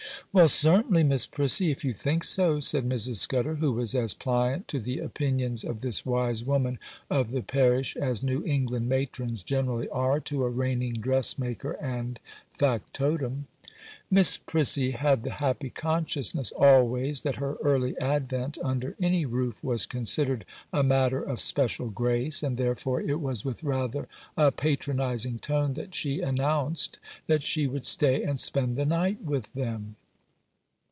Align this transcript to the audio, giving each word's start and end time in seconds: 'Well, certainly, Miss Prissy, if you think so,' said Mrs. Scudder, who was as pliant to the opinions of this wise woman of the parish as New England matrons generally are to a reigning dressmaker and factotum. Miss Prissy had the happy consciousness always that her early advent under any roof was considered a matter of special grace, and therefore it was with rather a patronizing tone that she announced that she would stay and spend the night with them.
'Well, 0.33 0.47
certainly, 0.47 1.03
Miss 1.03 1.27
Prissy, 1.27 1.71
if 1.71 1.83
you 1.83 1.91
think 1.91 2.23
so,' 2.23 2.61
said 2.61 2.87
Mrs. 2.87 3.15
Scudder, 3.15 3.55
who 3.55 3.73
was 3.73 3.93
as 3.93 4.13
pliant 4.13 4.65
to 4.69 4.79
the 4.79 4.99
opinions 4.99 5.65
of 5.65 5.81
this 5.81 6.05
wise 6.05 6.41
woman 6.45 6.79
of 7.09 7.31
the 7.31 7.41
parish 7.41 7.97
as 7.97 8.23
New 8.23 8.41
England 8.45 8.87
matrons 8.87 9.43
generally 9.43 9.89
are 9.89 10.21
to 10.21 10.45
a 10.45 10.49
reigning 10.49 10.93
dressmaker 11.01 11.73
and 11.81 12.17
factotum. 12.53 13.47
Miss 14.09 14.37
Prissy 14.37 14.91
had 14.91 15.23
the 15.23 15.33
happy 15.33 15.69
consciousness 15.69 16.53
always 16.53 17.23
that 17.23 17.35
her 17.35 17.55
early 17.61 17.99
advent 17.99 18.57
under 18.63 18.95
any 19.01 19.25
roof 19.25 19.61
was 19.61 19.85
considered 19.85 20.45
a 20.71 20.81
matter 20.81 21.21
of 21.21 21.41
special 21.41 21.89
grace, 21.89 22.41
and 22.41 22.55
therefore 22.57 23.01
it 23.01 23.19
was 23.19 23.43
with 23.43 23.65
rather 23.65 24.07
a 24.37 24.49
patronizing 24.49 25.39
tone 25.39 25.73
that 25.73 25.93
she 25.93 26.21
announced 26.21 26.99
that 27.27 27.43
she 27.43 27.67
would 27.67 27.83
stay 27.83 28.23
and 28.23 28.39
spend 28.39 28.77
the 28.77 28.85
night 28.85 29.21
with 29.21 29.51
them. 29.53 29.97